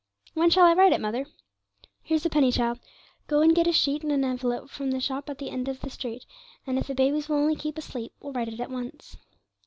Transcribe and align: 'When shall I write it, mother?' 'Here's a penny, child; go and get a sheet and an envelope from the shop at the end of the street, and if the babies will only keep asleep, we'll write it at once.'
'When 0.33 0.49
shall 0.49 0.65
I 0.65 0.73
write 0.73 0.93
it, 0.93 0.99
mother?' 0.99 1.27
'Here's 2.01 2.25
a 2.25 2.29
penny, 2.31 2.51
child; 2.51 2.79
go 3.27 3.41
and 3.43 3.53
get 3.55 3.67
a 3.67 3.71
sheet 3.71 4.01
and 4.01 4.11
an 4.11 4.25
envelope 4.25 4.67
from 4.67 4.89
the 4.89 4.99
shop 4.99 5.29
at 5.29 5.37
the 5.37 5.51
end 5.51 5.67
of 5.67 5.81
the 5.81 5.91
street, 5.91 6.25
and 6.65 6.79
if 6.79 6.87
the 6.87 6.95
babies 6.95 7.29
will 7.29 7.37
only 7.37 7.55
keep 7.55 7.77
asleep, 7.77 8.11
we'll 8.19 8.33
write 8.33 8.47
it 8.47 8.59
at 8.59 8.71
once.' 8.71 9.17